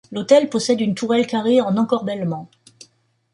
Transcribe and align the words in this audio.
L'hôtel 0.11 0.49
possède 0.49 0.81
une 0.81 0.95
tourelle 0.95 1.27
carrée 1.27 1.61
en 1.61 1.77
encorbellement. 1.77 2.49